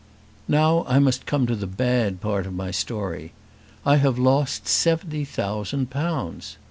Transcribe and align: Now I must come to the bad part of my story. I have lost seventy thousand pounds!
Now 0.47 0.83
I 0.87 0.97
must 0.97 1.27
come 1.27 1.45
to 1.45 1.55
the 1.55 1.67
bad 1.67 2.21
part 2.21 2.47
of 2.47 2.53
my 2.55 2.71
story. 2.71 3.33
I 3.85 3.97
have 3.97 4.17
lost 4.17 4.67
seventy 4.67 5.25
thousand 5.25 5.91
pounds! 5.91 6.57